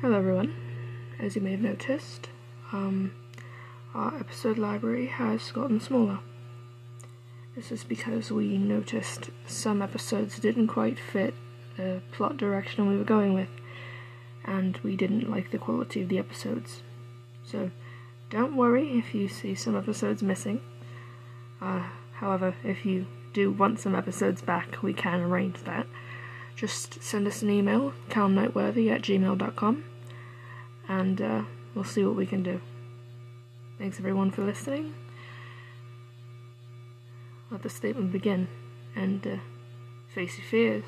[0.00, 0.56] Hello, everyone.
[1.18, 2.30] As you may have noticed,
[2.72, 3.12] um,
[3.94, 6.20] our episode library has gotten smaller.
[7.54, 11.34] This is because we noticed some episodes didn't quite fit
[11.76, 13.50] the plot direction we were going with,
[14.46, 16.80] and we didn't like the quality of the episodes.
[17.44, 17.70] So,
[18.30, 20.62] don't worry if you see some episodes missing.
[21.60, 21.82] Uh,
[22.14, 25.86] however, if you do want some episodes back, we can arrange that.
[26.60, 29.82] Just send us an email, callumnightworthy at gmail.com,
[30.90, 31.42] and uh,
[31.74, 32.60] we'll see what we can do.
[33.78, 34.92] Thanks everyone for listening.
[37.50, 38.46] Let the statement begin,
[38.94, 39.36] and uh,
[40.14, 40.84] face your fears.